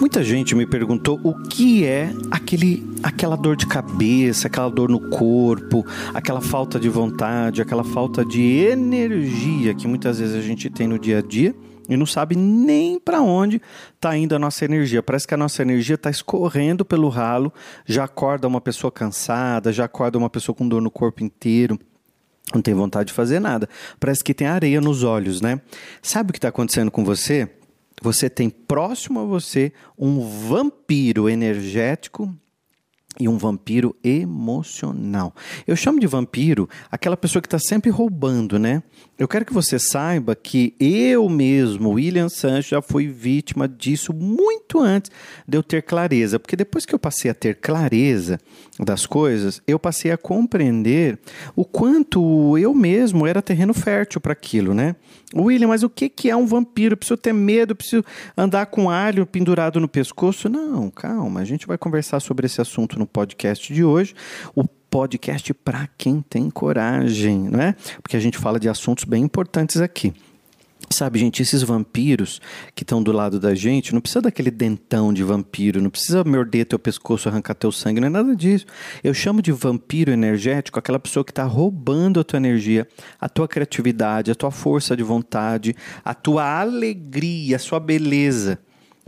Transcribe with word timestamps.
Muita 0.00 0.24
gente 0.24 0.54
me 0.54 0.64
perguntou 0.64 1.20
o 1.22 1.34
que 1.34 1.84
é 1.84 2.10
aquele, 2.30 2.82
aquela 3.02 3.36
dor 3.36 3.54
de 3.54 3.66
cabeça, 3.66 4.46
aquela 4.46 4.70
dor 4.70 4.88
no 4.88 5.10
corpo, 5.10 5.84
aquela 6.14 6.40
falta 6.40 6.80
de 6.80 6.88
vontade, 6.88 7.60
aquela 7.60 7.84
falta 7.84 8.24
de 8.24 8.40
energia 8.40 9.74
que 9.74 9.86
muitas 9.86 10.18
vezes 10.18 10.34
a 10.34 10.40
gente 10.40 10.70
tem 10.70 10.88
no 10.88 10.98
dia 10.98 11.18
a 11.18 11.20
dia 11.22 11.54
e 11.86 11.98
não 11.98 12.06
sabe 12.06 12.34
nem 12.34 12.98
para 12.98 13.20
onde 13.20 13.60
está 13.94 14.16
indo 14.16 14.34
a 14.34 14.38
nossa 14.38 14.64
energia. 14.64 15.02
Parece 15.02 15.28
que 15.28 15.34
a 15.34 15.36
nossa 15.36 15.60
energia 15.60 15.96
está 15.96 16.08
escorrendo 16.08 16.82
pelo 16.82 17.10
ralo, 17.10 17.52
já 17.84 18.04
acorda 18.04 18.48
uma 18.48 18.60
pessoa 18.60 18.90
cansada, 18.90 19.70
já 19.70 19.84
acorda 19.84 20.16
uma 20.16 20.30
pessoa 20.30 20.56
com 20.56 20.66
dor 20.66 20.80
no 20.80 20.90
corpo 20.90 21.22
inteiro. 21.22 21.78
Não 22.54 22.62
tem 22.62 22.72
vontade 22.72 23.08
de 23.08 23.12
fazer 23.12 23.38
nada. 23.38 23.68
Parece 24.00 24.24
que 24.24 24.32
tem 24.32 24.46
areia 24.46 24.80
nos 24.80 25.04
olhos, 25.04 25.42
né? 25.42 25.60
Sabe 26.00 26.30
o 26.30 26.32
que 26.32 26.38
está 26.38 26.48
acontecendo 26.48 26.90
com 26.90 27.04
você? 27.04 27.50
Você 28.00 28.30
tem 28.30 28.48
próximo 28.48 29.20
a 29.20 29.24
você 29.24 29.72
um 29.98 30.20
vampiro 30.20 31.28
energético 31.28 32.34
e 33.18 33.28
um 33.28 33.36
vampiro 33.36 33.94
emocional. 34.04 35.34
Eu 35.66 35.74
chamo 35.74 35.98
de 35.98 36.06
vampiro 36.06 36.68
aquela 36.90 37.16
pessoa 37.16 37.42
que 37.42 37.46
está 37.46 37.58
sempre 37.58 37.90
roubando, 37.90 38.58
né? 38.58 38.82
Eu 39.18 39.28
quero 39.28 39.44
que 39.44 39.52
você 39.52 39.78
saiba 39.78 40.34
que 40.34 40.74
eu 40.80 41.28
mesmo, 41.28 41.90
William 41.90 42.30
Sancho, 42.30 42.70
já 42.70 42.80
fui 42.80 43.06
vítima 43.08 43.68
disso 43.68 44.14
muito 44.14 44.80
antes 44.80 45.10
de 45.46 45.58
eu 45.58 45.62
ter 45.62 45.82
clareza. 45.82 46.38
Porque 46.38 46.56
depois 46.56 46.86
que 46.86 46.94
eu 46.94 46.98
passei 46.98 47.30
a 47.30 47.34
ter 47.34 47.56
clareza 47.56 48.38
das 48.78 49.04
coisas, 49.04 49.60
eu 49.66 49.78
passei 49.78 50.10
a 50.10 50.16
compreender 50.16 51.18
o 51.54 51.66
quanto 51.66 52.56
eu 52.56 52.72
mesmo 52.72 53.26
era 53.26 53.42
terreno 53.42 53.74
fértil 53.74 54.20
para 54.20 54.32
aquilo, 54.32 54.72
né? 54.72 54.96
William, 55.34 55.68
mas 55.68 55.82
o 55.82 55.90
que 55.90 56.30
é 56.30 56.34
um 56.34 56.46
vampiro? 56.46 56.94
Eu 56.94 56.96
preciso 56.96 57.18
ter 57.18 57.34
medo, 57.34 57.76
preciso 57.76 58.04
andar 58.36 58.66
com 58.66 58.88
alho 58.88 59.26
pendurado 59.26 59.78
no 59.78 59.88
pescoço? 59.88 60.48
Não, 60.48 60.90
calma, 60.90 61.40
a 61.40 61.44
gente 61.44 61.66
vai 61.66 61.76
conversar 61.76 62.20
sobre 62.20 62.46
esse 62.46 62.60
assunto 62.60 62.98
no 63.00 63.06
podcast 63.06 63.72
de 63.72 63.82
hoje. 63.82 64.14
O 64.54 64.64
podcast 64.64 65.52
para 65.54 65.88
quem 65.96 66.20
tem 66.20 66.50
coragem, 66.50 67.48
não 67.48 67.60
é? 67.60 67.74
Porque 68.02 68.16
a 68.16 68.20
gente 68.20 68.38
fala 68.38 68.60
de 68.60 68.68
assuntos 68.68 69.04
bem 69.04 69.24
importantes 69.24 69.80
aqui. 69.80 70.12
Sabe, 70.92 71.20
gente, 71.20 71.40
esses 71.40 71.62
vampiros 71.62 72.40
que 72.74 72.82
estão 72.82 73.00
do 73.00 73.12
lado 73.12 73.38
da 73.38 73.54
gente, 73.54 73.94
não 73.94 74.00
precisa 74.00 74.22
daquele 74.22 74.50
dentão 74.50 75.12
de 75.12 75.22
vampiro, 75.22 75.80
não 75.80 75.88
precisa 75.88 76.24
morder 76.24 76.66
teu 76.66 76.80
pescoço, 76.80 77.28
arrancar 77.28 77.54
teu 77.54 77.70
sangue, 77.70 78.00
não 78.00 78.08
é 78.08 78.10
nada 78.10 78.34
disso. 78.34 78.66
Eu 79.04 79.14
chamo 79.14 79.40
de 79.40 79.52
vampiro 79.52 80.10
energético 80.10 80.80
aquela 80.80 80.98
pessoa 80.98 81.24
que 81.24 81.30
está 81.30 81.44
roubando 81.44 82.18
a 82.18 82.24
tua 82.24 82.38
energia, 82.38 82.88
a 83.20 83.28
tua 83.28 83.46
criatividade, 83.46 84.32
a 84.32 84.34
tua 84.34 84.50
força 84.50 84.96
de 84.96 85.04
vontade, 85.04 85.76
a 86.04 86.12
tua 86.12 86.60
alegria, 86.60 87.54
a 87.54 87.60
sua 87.60 87.78
beleza. 87.78 88.58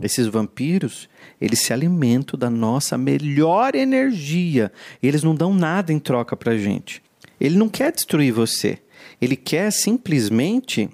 Esses 0.01 0.27
vampiros, 0.27 1.07
eles 1.39 1.59
se 1.59 1.71
alimentam 1.71 2.37
da 2.37 2.49
nossa 2.49 2.97
melhor 2.97 3.75
energia. 3.75 4.71
Eles 5.01 5.23
não 5.23 5.35
dão 5.35 5.53
nada 5.53 5.93
em 5.93 5.99
troca 5.99 6.35
para 6.35 6.57
gente. 6.57 7.01
Ele 7.39 7.57
não 7.57 7.69
quer 7.69 7.91
destruir 7.91 8.33
você. 8.33 8.79
Ele 9.21 9.35
quer 9.35 9.71
simplesmente 9.71 10.89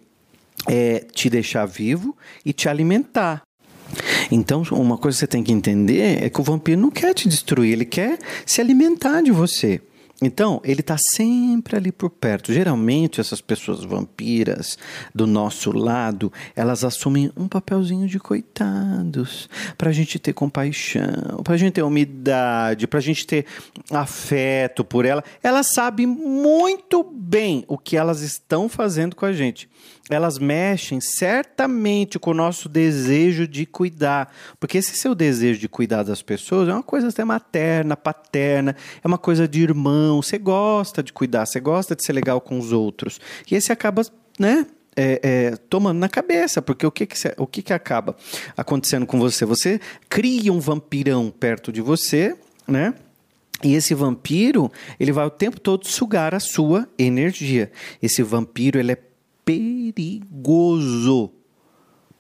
é, 0.67 0.99
te 0.99 1.29
deixar 1.29 1.65
vivo 1.65 2.15
e 2.45 2.53
te 2.53 2.67
alimentar. 2.67 3.43
Então, 4.31 4.63
uma 4.71 4.97
coisa 4.97 5.15
que 5.15 5.19
você 5.21 5.27
tem 5.27 5.43
que 5.43 5.51
entender 5.51 6.23
é 6.23 6.29
que 6.29 6.39
o 6.39 6.43
vampiro 6.43 6.79
não 6.79 6.91
quer 6.91 7.13
te 7.13 7.27
destruir, 7.27 7.73
ele 7.73 7.85
quer 7.85 8.19
se 8.45 8.61
alimentar 8.61 9.21
de 9.21 9.31
você. 9.31 9.81
Então, 10.21 10.59
ele 10.65 10.81
está 10.81 10.97
sempre 10.97 11.77
ali 11.77 11.91
por 11.91 12.09
perto. 12.09 12.51
Geralmente, 12.51 13.21
essas 13.21 13.39
pessoas 13.39 13.83
vampiras 13.83 14.77
do 15.15 15.25
nosso 15.25 15.71
lado, 15.71 16.31
elas 16.55 16.83
assumem 16.83 17.31
um 17.37 17.47
papelzinho 17.47 18.07
de 18.07 18.19
coitados, 18.19 19.49
para 19.77 19.89
a 19.89 19.93
gente 19.93 20.19
ter 20.19 20.33
compaixão, 20.33 21.41
para 21.43 21.53
a 21.53 21.57
gente 21.57 21.73
ter 21.73 21.83
umidade, 21.83 22.87
para 22.87 22.99
a 22.99 23.01
gente 23.01 23.25
ter 23.25 23.45
afeto 23.89 24.83
por 24.83 25.05
ela. 25.05 25.23
Elas 25.41 25.67
sabem 25.73 26.05
muito 26.05 27.03
bem 27.03 27.63
o 27.67 27.77
que 27.77 27.95
elas 27.95 28.21
estão 28.21 28.67
fazendo 28.67 29.15
com 29.15 29.25
a 29.25 29.31
gente 29.31 29.69
elas 30.09 30.39
mexem 30.39 30.99
certamente 30.99 32.17
com 32.17 32.31
o 32.31 32.33
nosso 32.33 32.67
desejo 32.67 33.47
de 33.47 33.65
cuidar. 33.65 34.33
Porque 34.59 34.79
esse 34.79 34.97
seu 34.97 35.13
desejo 35.13 35.59
de 35.59 35.69
cuidar 35.69 36.03
das 36.03 36.21
pessoas 36.21 36.67
é 36.67 36.73
uma 36.73 36.83
coisa 36.83 37.09
até 37.09 37.23
materna, 37.23 37.95
paterna, 37.95 38.75
é 39.03 39.07
uma 39.07 39.19
coisa 39.19 39.47
de 39.47 39.61
irmão. 40.09 40.21
Você 40.21 40.37
gosta 40.37 41.01
de 41.01 41.13
cuidar, 41.13 41.45
você 41.45 41.59
gosta 41.59 41.95
de 41.95 42.03
ser 42.03 42.13
legal 42.13 42.41
com 42.41 42.59
os 42.59 42.71
outros. 42.71 43.19
E 43.49 43.55
esse 43.55 43.71
acaba, 43.71 44.03
né? 44.37 44.65
É, 44.95 45.19
é, 45.23 45.55
tomando 45.69 45.97
na 45.97 46.09
cabeça, 46.09 46.61
porque 46.61 46.85
o 46.85 46.91
que 46.91 47.05
que, 47.05 47.15
o 47.37 47.47
que 47.47 47.61
que 47.61 47.71
acaba 47.71 48.17
acontecendo 48.57 49.05
com 49.05 49.17
você? 49.17 49.45
Você 49.45 49.79
cria 50.09 50.51
um 50.51 50.59
vampirão 50.59 51.31
perto 51.31 51.71
de 51.71 51.79
você, 51.79 52.35
né? 52.67 52.93
E 53.63 53.75
esse 53.75 53.93
vampiro, 53.93 54.71
ele 54.99 55.11
vai 55.11 55.25
o 55.25 55.29
tempo 55.29 55.59
todo 55.59 55.87
sugar 55.87 56.33
a 56.33 56.39
sua 56.39 56.87
energia. 56.97 57.71
Esse 58.01 58.23
vampiro, 58.23 58.79
ele 58.79 58.93
é 58.93 58.97
perigoso. 59.45 61.31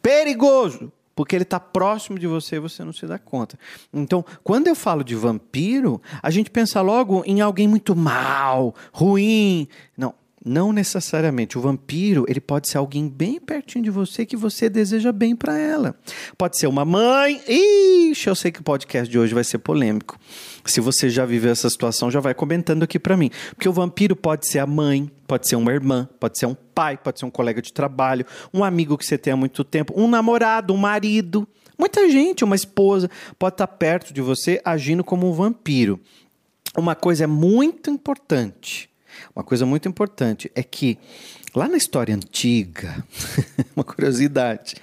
Perigoso! 0.01 0.91
Porque 1.19 1.35
ele 1.35 1.43
está 1.43 1.59
próximo 1.59 2.17
de 2.17 2.25
você 2.27 2.55
e 2.55 2.59
você 2.59 2.81
não 2.81 2.93
se 2.93 3.05
dá 3.05 3.19
conta. 3.19 3.59
Então, 3.93 4.23
quando 4.41 4.67
eu 4.67 4.73
falo 4.73 5.03
de 5.03 5.15
vampiro, 5.15 6.01
a 6.23 6.29
gente 6.31 6.49
pensa 6.49 6.79
logo 6.79 7.23
em 7.25 7.41
alguém 7.41 7.67
muito 7.67 7.93
mal, 7.93 8.73
ruim. 8.93 9.67
Não, 9.97 10.13
não 10.45 10.71
necessariamente. 10.71 11.57
O 11.57 11.61
vampiro, 11.61 12.23
ele 12.29 12.39
pode 12.39 12.69
ser 12.69 12.77
alguém 12.77 13.09
bem 13.09 13.37
pertinho 13.37 13.83
de 13.83 13.89
você 13.89 14.25
que 14.25 14.37
você 14.37 14.69
deseja 14.69 15.11
bem 15.11 15.35
para 15.35 15.57
ela. 15.57 15.93
Pode 16.37 16.57
ser 16.57 16.67
uma 16.67 16.85
mãe. 16.85 17.41
Ixi, 17.45 18.29
eu 18.29 18.35
sei 18.35 18.49
que 18.49 18.61
o 18.61 18.63
podcast 18.63 19.11
de 19.11 19.19
hoje 19.19 19.33
vai 19.33 19.43
ser 19.43 19.57
polêmico. 19.57 20.17
Se 20.63 20.79
você 20.79 21.09
já 21.09 21.25
viveu 21.25 21.51
essa 21.51 21.69
situação, 21.69 22.09
já 22.09 22.21
vai 22.21 22.33
comentando 22.33 22.83
aqui 22.83 22.97
para 22.97 23.17
mim. 23.17 23.29
Porque 23.49 23.67
o 23.67 23.73
vampiro 23.73 24.15
pode 24.15 24.47
ser 24.47 24.59
a 24.59 24.65
mãe, 24.65 25.11
pode 25.29 25.47
ser 25.47 25.55
uma 25.55 25.71
irmã, 25.71 26.09
pode 26.19 26.39
ser 26.39 26.47
um 26.47 26.55
pai, 26.55 26.97
pode 26.97 27.19
ser 27.19 27.25
um 27.27 27.29
colega 27.29 27.61
de 27.61 27.71
trabalho, 27.71 28.25
um 28.51 28.63
amigo 28.63 28.97
que 28.97 29.05
você 29.05 29.15
tem 29.15 29.31
há 29.31 29.37
muito 29.37 29.63
tempo, 29.63 29.93
um 29.95 30.07
namorado, 30.07 30.73
um 30.73 30.77
marido. 30.77 31.47
Muita 31.77 32.09
gente, 32.09 32.43
uma 32.43 32.55
esposa, 32.55 33.11
pode 33.37 33.53
estar 33.53 33.67
perto 33.67 34.11
de 34.11 34.21
você 34.21 34.59
agindo 34.65 35.03
como 35.03 35.29
um 35.29 35.31
vampiro. 35.31 35.99
Uma 36.75 36.95
coisa 36.95 37.27
muito 37.27 37.91
importante. 37.91 38.89
Uma 39.35 39.43
coisa 39.43 39.67
muito 39.67 39.87
importante 39.87 40.51
é 40.55 40.63
que 40.63 40.97
Lá 41.55 41.67
na 41.67 41.77
história 41.77 42.15
antiga, 42.15 43.03
uma 43.75 43.83
curiosidade. 43.83 44.75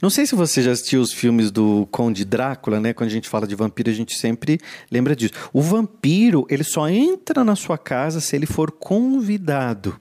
Não 0.00 0.08
sei 0.08 0.26
se 0.26 0.34
você 0.34 0.62
já 0.62 0.72
assistiu 0.72 1.00
os 1.00 1.12
filmes 1.12 1.50
do 1.50 1.86
Conde 1.90 2.24
Drácula, 2.24 2.80
né? 2.80 2.94
Quando 2.94 3.10
a 3.10 3.12
gente 3.12 3.28
fala 3.28 3.46
de 3.46 3.54
vampiro, 3.54 3.90
a 3.90 3.94
gente 3.94 4.16
sempre 4.16 4.58
lembra 4.90 5.14
disso. 5.14 5.34
O 5.52 5.60
vampiro, 5.60 6.46
ele 6.48 6.64
só 6.64 6.88
entra 6.88 7.44
na 7.44 7.54
sua 7.54 7.76
casa 7.76 8.20
se 8.20 8.34
ele 8.34 8.46
for 8.46 8.72
convidado. 8.72 10.00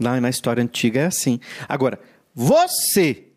Lá 0.00 0.20
na 0.20 0.28
história 0.28 0.62
antiga 0.62 1.00
é 1.00 1.06
assim. 1.06 1.38
Agora, 1.68 2.00
você 2.34 3.31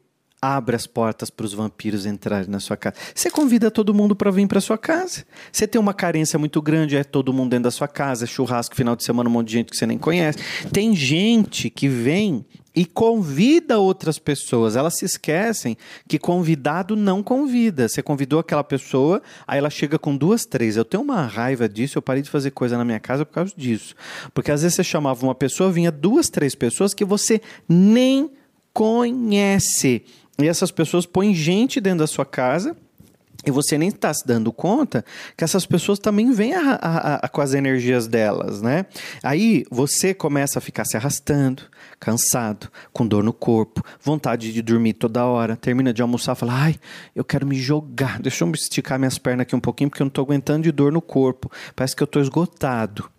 abre 0.45 0.75
as 0.75 0.85
portas 0.85 1.29
para 1.29 1.45
os 1.45 1.53
vampiros 1.53 2.05
entrarem 2.05 2.49
na 2.49 2.59
sua 2.59 2.77
casa. 2.77 2.95
Você 3.13 3.29
convida 3.29 3.71
todo 3.71 3.93
mundo 3.93 4.15
para 4.15 4.29
vir 4.31 4.47
para 4.47 4.61
sua 4.61 4.77
casa. 4.77 5.25
Você 5.51 5.67
tem 5.67 5.79
uma 5.79 5.93
carência 5.93 6.37
muito 6.37 6.61
grande, 6.61 6.95
é 6.95 7.03
todo 7.03 7.33
mundo 7.33 7.51
dentro 7.51 7.63
da 7.63 7.71
sua 7.71 7.87
casa, 7.87 8.25
é 8.25 8.27
churrasco 8.27 8.75
final 8.75 8.95
de 8.95 9.03
semana, 9.03 9.29
um 9.29 9.33
monte 9.33 9.47
de 9.47 9.53
gente 9.53 9.71
que 9.71 9.77
você 9.77 9.85
nem 9.85 9.97
conhece. 9.97 10.39
Tem 10.71 10.95
gente 10.95 11.69
que 11.69 11.87
vem 11.87 12.45
e 12.75 12.85
convida 12.85 13.79
outras 13.79 14.19
pessoas. 14.19 14.75
Elas 14.75 14.97
se 14.97 15.05
esquecem 15.05 15.77
que 16.07 16.19
convidado 16.19 16.95
não 16.95 17.23
convida. 17.23 17.87
Você 17.87 18.03
convidou 18.03 18.39
aquela 18.39 18.63
pessoa, 18.63 19.21
aí 19.47 19.57
ela 19.57 19.69
chega 19.69 19.97
com 19.97 20.15
duas, 20.15 20.45
três. 20.45 20.75
Eu 20.75 20.83
tenho 20.83 21.01
uma 21.01 21.25
raiva 21.25 21.69
disso, 21.69 21.97
eu 21.97 22.01
parei 22.01 22.21
de 22.21 22.29
fazer 22.29 22.51
coisa 22.51 22.77
na 22.77 22.83
minha 22.83 22.99
casa 22.99 23.25
por 23.25 23.33
causa 23.33 23.53
disso. 23.55 23.95
Porque 24.33 24.51
às 24.51 24.61
vezes 24.61 24.75
você 24.75 24.83
chamava 24.83 25.25
uma 25.25 25.35
pessoa, 25.35 25.71
vinha 25.71 25.91
duas, 25.91 26.29
três 26.29 26.53
pessoas 26.53 26.93
que 26.93 27.05
você 27.05 27.41
nem 27.67 28.29
conhece. 28.73 30.03
E 30.37 30.47
essas 30.47 30.71
pessoas 30.71 31.05
põem 31.05 31.33
gente 31.33 31.79
dentro 31.79 31.99
da 31.99 32.07
sua 32.07 32.25
casa 32.25 32.75
e 33.45 33.51
você 33.51 33.77
nem 33.77 33.89
está 33.89 34.11
se 34.11 34.25
dando 34.25 34.51
conta 34.51 35.05
que 35.37 35.43
essas 35.43 35.65
pessoas 35.65 35.99
também 35.99 36.31
vêm 36.31 36.55
a, 36.55 36.79
a, 36.81 37.15
a, 37.15 37.29
com 37.29 37.41
as 37.41 37.53
energias 37.53 38.07
delas, 38.07 38.61
né? 38.61 38.87
Aí 39.21 39.65
você 39.69 40.13
começa 40.13 40.57
a 40.57 40.61
ficar 40.61 40.83
se 40.83 40.97
arrastando, 40.97 41.63
cansado, 41.99 42.71
com 42.91 43.05
dor 43.05 43.23
no 43.23 43.31
corpo, 43.31 43.83
vontade 44.01 44.51
de 44.51 44.61
dormir 44.61 44.93
toda 44.93 45.25
hora, 45.25 45.55
termina 45.55 45.93
de 45.93 46.01
almoçar, 46.01 46.33
fala, 46.33 46.53
ai, 46.53 46.75
eu 47.15 47.23
quero 47.23 47.45
me 47.45 47.55
jogar, 47.55 48.19
deixa 48.19 48.43
eu 48.43 48.51
esticar 48.51 48.97
minhas 48.97 49.19
pernas 49.19 49.43
aqui 49.43 49.55
um 49.55 49.59
pouquinho 49.59 49.89
porque 49.89 50.01
eu 50.01 50.05
não 50.05 50.09
estou 50.09 50.23
aguentando 50.23 50.63
de 50.63 50.71
dor 50.71 50.91
no 50.91 51.01
corpo, 51.01 51.51
parece 51.75 51.95
que 51.95 52.01
eu 52.01 52.05
estou 52.05 52.21
esgotado 52.21 53.09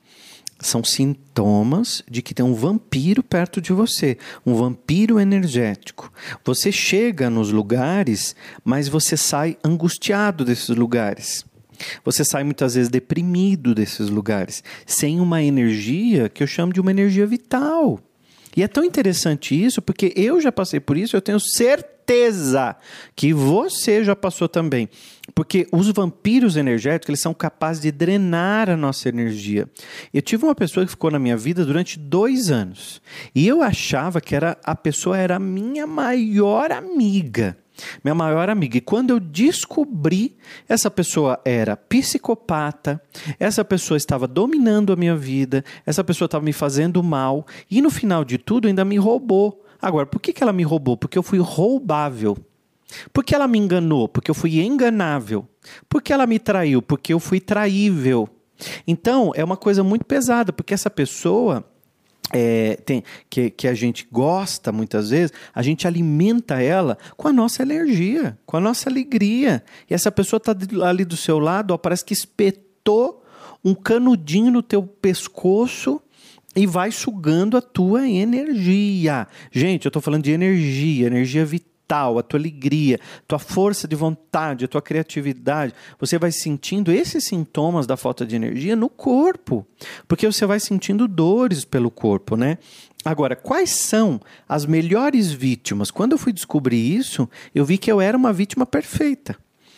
são 0.59 0.83
sintomas 0.83 2.03
de 2.11 2.23
que 2.23 2.35
tem 2.35 2.45
um 2.45 2.55
vampiro 2.55 3.23
perto 3.23 3.61
de 3.61 3.73
você, 3.73 4.17
um 4.45 4.55
vampiro 4.55 5.21
energético. 5.21 6.13
Você 6.45 6.73
chega 6.73 7.29
nos 7.29 7.51
lugares, 7.51 8.35
mas 8.65 8.89
você 8.89 9.17
sai 9.17 9.57
angustiado 9.63 10.45
desses 10.45 10.69
lugares. 10.69 11.45
Você 12.05 12.25
sai 12.25 12.43
muitas 12.43 12.75
vezes 12.75 12.89
deprimido 12.89 13.75
desses 13.75 14.09
lugares, 14.09 14.65
sem 14.87 15.21
uma 15.21 15.43
energia 15.43 16.29
que 16.29 16.43
eu 16.43 16.47
chamo 16.47 16.73
de 16.73 16.81
uma 16.81 16.91
energia 16.91 17.27
vital. 17.27 18.01
E 18.57 18.63
é 18.63 18.69
tão 18.69 18.83
interessante 18.83 19.55
isso, 19.55 19.83
porque 19.83 20.13
eu 20.17 20.41
já 20.41 20.51
passei 20.51 20.81
por 20.81 20.97
isso, 20.97 21.15
eu 21.15 21.21
tenho 21.21 21.39
certeza 21.39 22.75
que 23.15 23.35
você 23.35 24.05
já 24.05 24.15
passou 24.15 24.49
também 24.49 24.89
Porque 25.35 25.67
os 25.73 25.89
vampiros 25.91 26.57
energéticos, 26.57 27.09
eles 27.09 27.21
são 27.21 27.35
capazes 27.35 27.83
de 27.83 27.91
drenar 27.91 28.71
a 28.71 28.77
nossa 28.77 29.09
energia. 29.09 29.69
Eu 30.15 30.23
tive 30.23 30.45
uma 30.45 30.55
pessoa 30.55 30.87
que 30.87 30.91
ficou 30.91 31.11
na 31.11 31.19
minha 31.19 31.37
vida 31.37 31.65
durante 31.65 31.99
dois 31.99 32.51
anos. 32.51 33.03
E 33.35 33.47
eu 33.47 33.61
achava 33.61 34.21
que 34.21 34.37
era, 34.37 34.57
a 34.65 34.75
pessoa 34.75 35.19
era 35.19 35.37
a 35.37 35.41
minha 35.41 35.87
maior 35.87 36.71
amiga 36.71 37.57
minha 38.03 38.15
maior 38.15 38.49
amiga. 38.49 38.79
E 38.79 38.81
quando 38.81 39.11
eu 39.11 39.21
descobri, 39.21 40.37
essa 40.69 40.91
pessoa 40.91 41.41
era 41.45 41.77
psicopata, 41.77 43.01
essa 43.39 43.65
pessoa 43.65 43.97
estava 43.97 44.27
dominando 44.27 44.93
a 44.93 44.97
minha 44.97 45.17
vida, 45.17 45.65
essa 45.85 46.03
pessoa 46.05 46.27
estava 46.27 46.45
me 46.45 46.53
fazendo 46.53 47.03
mal 47.03 47.47
e 47.71 47.81
no 47.81 47.91
final 47.91 48.25
de 48.25 48.39
tudo 48.39 48.69
ainda 48.69 48.85
me 48.85 48.97
roubou. 48.97 49.65
Agora, 49.81 50.07
por 50.07 50.21
que, 50.21 50.33
que 50.33 50.43
ela 50.43 50.53
me 50.53 50.63
roubou? 50.63 50.97
Porque 50.97 51.19
eu 51.19 51.23
fui 51.23 51.39
roubável. 51.39 52.37
Por 53.13 53.25
que 53.25 53.35
ela 53.35 53.49
me 53.49 53.59
enganou? 53.59 54.09
Porque 54.09 54.31
eu 54.31 54.35
fui 54.35 54.61
enganável. 54.61 55.47
Por 55.89 56.01
que 56.01 56.13
ela 56.13 56.27
me 56.27 56.39
traiu? 56.39 56.81
Porque 56.81 57.13
eu 57.13 57.21
fui 57.21 57.41
traível. 57.41 58.29
Então, 58.87 59.33
é 59.35 59.45
uma 59.45 59.57
coisa 59.57 59.83
muito 59.83 60.05
pesada, 60.05 60.53
porque 60.53 60.73
essa 60.73 60.89
pessoa 60.89 61.65
é, 62.33 62.77
tem, 62.85 63.03
que, 63.31 63.51
que 63.51 63.69
a 63.69 63.75
gente 63.75 64.07
gosta 64.11 64.73
muitas 64.73 65.11
vezes, 65.11 65.33
a 65.55 65.63
gente 65.63 65.87
alimenta 65.87 66.61
ela 66.61 66.99
com 67.17 67.29
a 67.29 67.33
nossa 67.33 67.63
energia, 67.63 68.39
com 68.45 68.57
a 68.57 68.61
nossa 68.61 68.89
alegria. 68.89 69.63
E 69.89 69.95
essa 69.95 70.11
pessoa 70.11 70.39
está 70.39 70.55
ali 70.89 71.05
do 71.05 71.17
seu 71.17 71.39
lado, 71.39 71.73
ó, 71.73 71.79
parece 71.79 72.05
que 72.05 72.15
espetou 72.15 73.23
um 73.65 73.75
canudinho 73.75 74.51
no 74.51 74.63
teu 74.63 74.83
pescoço 74.83 76.01
e 76.55 76.67
vai 76.67 76.91
sugando 76.91 77.57
a 77.57 77.63
tua 77.63 78.09
energia. 78.09 79.27
Gente, 79.53 79.85
eu 79.85 79.89
estou 79.91 80.03
falando 80.03 80.25
de 80.25 80.33
energia, 80.33 81.07
energia 81.07 81.45
vital 81.45 81.76
a 81.89 82.23
tua 82.23 82.39
alegria, 82.39 82.99
tua 83.27 83.39
força 83.39 83.87
de 83.87 83.95
vontade, 83.95 84.65
a 84.65 84.69
tua 84.69 84.83
criatividade, 84.83 85.73
você 85.99 86.19
vai 86.19 86.33
sentindo 86.33 86.91
esses 86.91 87.25
sintomas 87.25 87.87
da 87.87 87.97
falta 87.97 88.27
de 88.27 88.35
energia 88.35 88.75
no 88.75 88.89
corpo, 88.89 89.67
porque 90.09 90.27
você 90.27 90.45
vai 90.45 90.59
sentindo 90.59 91.07
dores 91.07 91.65
pelo 91.65 91.91
corpo, 91.91 92.37
né? 92.37 92.59
Agora, 93.05 93.37
quais 93.37 93.71
são 93.71 94.21
as 94.49 94.67
melhores 94.67 95.31
vítimas? 95.31 95.93
Quando 95.93 96.13
eu 96.13 96.19
fui 96.19 96.33
descobrir 96.33 96.97
isso, 96.97 97.29
eu 97.55 97.65
vi 97.65 97.79
que 97.79 97.91
eu 97.91 98.01
era 98.01 98.17
uma 98.17 98.33
vítima 98.33 98.67
perfeita. 98.67 99.37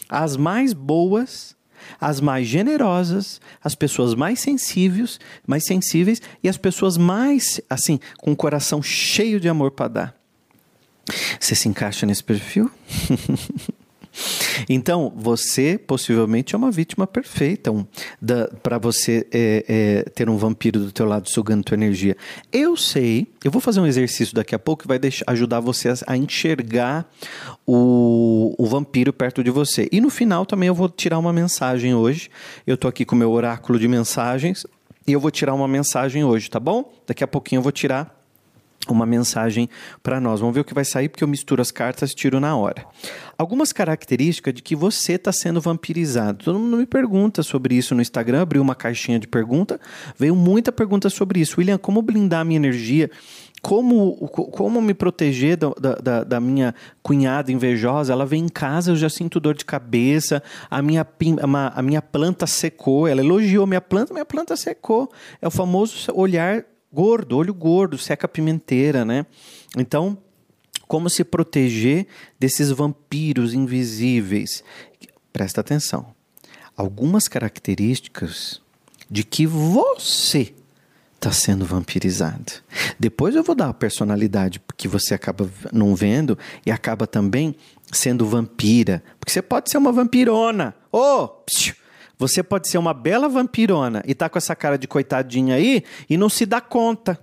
As 0.09 0.35
mais 0.35 0.73
boas, 0.73 1.55
as 2.01 2.21
mais 2.21 2.47
generosas, 2.47 3.41
as 3.63 3.75
pessoas 3.75 4.15
mais 4.15 4.41
sensíveis, 4.41 5.21
mais 5.47 5.67
sensíveis 5.67 6.23
e 6.43 6.49
as 6.49 6.57
pessoas 6.57 6.97
mais 6.97 7.61
assim, 7.69 8.01
com 8.19 8.33
o 8.33 8.37
coração 8.37 8.83
cheio 8.83 9.39
de 9.39 9.49
amor 9.49 9.73
para 9.73 9.89
dar. 9.89 10.18
Você 11.39 11.55
se 11.55 11.69
encaixa 11.69 12.07
nesse 12.07 12.23
perfil? 12.23 12.71
Então, 14.69 15.13
você 15.15 15.79
possivelmente 15.79 16.55
é 16.55 16.59
uma 16.59 16.71
vítima 16.71 17.07
perfeita 17.07 17.71
um, 17.71 17.87
para 18.63 18.79
você 18.79 19.27
é, 19.33 19.65
é, 19.69 20.11
ter 20.11 20.29
um 20.29 20.37
vampiro 20.37 20.81
do 20.81 20.93
teu 20.93 21.07
lado 21.07 21.29
sugando 21.29 21.63
tua 21.63 21.77
energia. 21.77 22.17
Eu 22.53 22.77
sei, 22.77 23.27
eu 23.45 23.51
vou 23.51 23.61
fazer 23.61 23.81
um 23.81 23.87
exercício 23.87 24.35
daqui 24.35 24.55
a 24.55 24.59
pouco 24.59 24.83
que 24.83 24.89
vai 24.89 24.99
deixar, 24.99 25.25
ajudar 25.29 25.61
você 25.61 25.91
a, 25.91 25.95
a 26.07 26.17
enxergar 26.17 27.09
o, 27.67 28.55
o, 28.59 28.67
vampiro 28.67 29.13
perto 29.13 29.45
de 29.45 29.51
você. 29.51 29.89
E 29.93 30.01
no 30.01 30.11
final 30.11 30.45
também 30.45 30.69
eu 30.69 30.75
vou 30.75 30.89
tirar 30.89 31.19
uma 31.19 31.33
mensagem 31.33 31.95
hoje. 31.95 32.31
Eu 32.67 32.75
estou 32.75 32.89
aqui 32.89 33.05
com 33.05 33.15
o 33.15 33.19
meu 33.19 33.31
oráculo 33.31 33.79
de 33.79 33.87
mensagens 33.87 34.67
e 35.07 35.13
eu 35.13 35.21
vou 35.21 35.31
tirar 35.31 35.55
uma 35.55 35.69
mensagem 35.69 36.25
hoje, 36.25 36.51
tá 36.51 36.61
bom? 36.61 36.93
Daqui 37.07 37.25
a 37.25 37.29
pouquinho 37.29 37.61
eu 37.61 37.63
vou 37.63 37.73
tirar 37.73 38.18
uma 38.93 39.07
mensagem 39.07 39.69
para 40.03 40.21
nós. 40.21 40.41
Vamos 40.41 40.55
ver 40.55 40.61
o 40.61 40.65
que 40.65 40.75
vai 40.75 40.85
sair, 40.85 41.09
porque 41.09 41.25
eu 41.25 41.29
misturo 41.29 41.63
as 41.63 41.71
cartas 41.71 42.13
e 42.13 42.15
tiro 42.15 42.41
na 42.41 42.57
hora. 42.57 42.85
Algumas 43.37 43.73
características 43.73 44.55
de 44.55 44.63
que 44.63 44.75
você 44.75 45.13
está 45.13 45.33
sendo 45.33 45.61
vampirizado. 45.61 46.45
Todo 46.45 46.59
mundo 46.59 46.77
me 46.77 46.87
pergunta 46.87 47.43
sobre 47.43 47.75
isso 47.75 47.95
no 47.95 48.03
Instagram, 48.03 48.43
abriu 48.43 48.63
uma 48.63 48.75
caixinha 48.75 49.19
de 49.19 49.29
pergunta, 49.29 49.81
veio 50.19 50.35
muita 50.35 50.73
pergunta 50.73 51.09
sobre 51.09 51.41
isso. 51.41 51.57
William, 51.59 51.79
como 51.79 52.03
blindar 52.03 52.41
a 52.41 52.45
minha 52.45 52.57
energia? 52.57 53.11
Como, 53.61 54.17
como 54.29 54.81
me 54.81 54.95
proteger 54.95 55.57
da, 55.57 55.95
da, 56.01 56.25
da, 56.25 56.41
minha 56.41 56.75
cunhada 57.03 57.51
invejosa? 57.51 58.13
Ela 58.13 58.25
vem 58.25 58.45
em 58.45 58.49
casa, 58.49 58.93
eu 58.93 58.97
já 58.97 59.09
sinto 59.09 59.41
dor 59.41 59.55
de 59.55 59.65
cabeça, 59.65 60.43
a 60.71 60.81
minha, 60.81 61.07
a 61.75 61.83
minha 61.83 62.01
planta 62.01 62.47
secou. 62.47 63.09
Ela 63.09 63.21
elogiou 63.21 63.67
minha 63.67 63.81
planta, 63.81 64.13
minha 64.13 64.25
planta 64.25 64.57
secou. 64.57 65.11
É 65.43 65.49
o 65.49 65.51
famoso 65.51 66.13
olhar 66.15 66.65
gordo, 66.93 67.37
olho 67.37 67.55
gordo, 67.55 67.99
seca 67.99 68.27
pimenteira, 68.27 69.05
né? 69.05 69.27
Então, 69.77 70.19
como 70.87 71.11
se 71.11 71.23
proteger 71.23 72.07
desses 72.39 72.71
vampiros 72.71 73.53
invisíveis? 73.53 74.65
Presta 75.33 75.61
atenção. 75.61 76.15
Algumas 76.77 77.29
características 77.29 78.61
de 79.11 79.25
que 79.25 79.47
você 79.47 80.55
está 81.19 81.33
sendo 81.33 81.65
vampirizado. 81.65 82.53
Depois 82.99 83.35
eu 83.35 83.43
vou 83.43 83.55
dar 83.55 83.69
a 83.69 83.75
personalidade 83.75 84.61
que 84.77 84.87
você 84.87 85.15
acaba 85.15 85.51
não 85.73 85.95
vendo 85.95 86.39
e 86.65 86.71
acaba 86.71 87.07
também 87.07 87.57
sendo 87.93 88.25
vampira. 88.25 89.03
Porque 89.19 89.33
você 89.33 89.43
pode 89.43 89.71
ser 89.71 89.79
uma 89.79 89.93
vampirona. 89.93 90.75
Ô, 90.93 90.99
oh, 90.99 91.29
você 92.19 92.43
pode 92.43 92.69
ser 92.69 92.79
uma 92.79 92.93
bela 92.93 93.29
vampirona 93.29 94.03
e 94.07 94.15
tá 94.15 94.29
com 94.29 94.37
essa 94.37 94.57
cara 94.57 94.77
de 94.77 94.89
coitadinha 94.89 95.55
aí 95.55 95.85
e 96.11 96.17
não 96.17 96.29
se 96.29 96.45
dá 96.45 96.61
conta. 96.61 97.19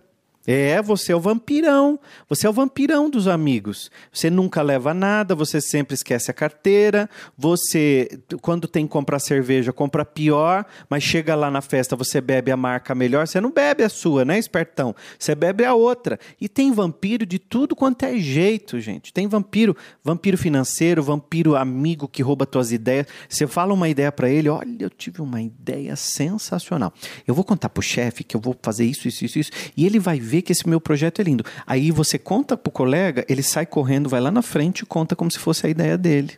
É, 0.47 0.81
você 0.81 1.11
é 1.11 1.15
o 1.15 1.19
vampirão. 1.19 1.99
Você 2.29 2.45
é 2.45 2.49
o 2.49 2.53
vampirão 2.53 3.09
dos 3.09 3.27
amigos. 3.27 3.89
Você 4.11 4.29
nunca 4.29 4.61
leva 4.61 4.93
nada, 4.93 5.33
você 5.33 5.59
sempre 5.59 5.95
esquece 5.95 6.29
a 6.29 6.33
carteira. 6.33 7.09
Você, 7.37 8.19
quando 8.41 8.67
tem 8.67 8.85
que 8.85 8.91
comprar 8.91 9.19
cerveja, 9.19 9.73
compra 9.73 10.05
pior, 10.05 10.65
mas 10.89 11.03
chega 11.03 11.35
lá 11.35 11.49
na 11.49 11.61
festa, 11.61 11.95
você 11.95 12.21
bebe 12.21 12.51
a 12.51 12.57
marca 12.57 12.93
melhor. 12.93 13.27
Você 13.27 13.41
não 13.41 13.51
bebe 13.51 13.83
a 13.83 13.89
sua, 13.89 14.23
né, 14.23 14.37
espertão? 14.37 14.95
Você 15.17 15.33
bebe 15.33 15.65
a 15.65 15.73
outra. 15.73 16.19
E 16.39 16.47
tem 16.47 16.71
vampiro 16.71 17.25
de 17.25 17.39
tudo 17.39 17.75
quanto 17.75 18.03
é 18.03 18.17
jeito, 18.17 18.79
gente. 18.79 19.11
Tem 19.11 19.27
vampiro, 19.27 19.75
vampiro 20.03 20.37
financeiro, 20.37 21.01
vampiro 21.01 21.55
amigo 21.55 22.07
que 22.07 22.21
rouba 22.21 22.45
tuas 22.45 22.71
ideias. 22.71 23.07
Você 23.27 23.47
fala 23.47 23.73
uma 23.73 23.89
ideia 23.89 24.11
para 24.11 24.29
ele, 24.29 24.49
olha, 24.49 24.75
eu 24.79 24.89
tive 24.89 25.21
uma 25.21 25.41
ideia 25.41 25.95
sensacional. 25.95 26.93
Eu 27.25 27.33
vou 27.33 27.43
contar 27.43 27.69
pro 27.69 27.81
chefe 27.81 28.23
que 28.23 28.35
eu 28.35 28.41
vou 28.41 28.55
fazer 28.61 28.85
isso, 28.85 29.07
isso, 29.07 29.25
isso, 29.25 29.39
isso. 29.39 29.51
E 29.75 29.85
ele 29.85 29.99
vai 29.99 30.19
ver 30.19 30.34
que 30.41 30.51
esse 30.51 30.67
meu 30.67 30.79
projeto 30.79 31.19
é 31.19 31.23
lindo. 31.23 31.43
Aí 31.65 31.91
você 31.91 32.17
conta 32.17 32.57
pro 32.57 32.71
colega, 32.71 33.25
ele 33.27 33.43
sai 33.43 33.65
correndo, 33.65 34.09
vai 34.09 34.21
lá 34.21 34.31
na 34.31 34.41
frente 34.41 34.79
e 34.79 34.85
conta 34.85 35.15
como 35.15 35.31
se 35.31 35.39
fosse 35.39 35.65
a 35.65 35.69
ideia 35.69 35.97
dele. 35.97 36.33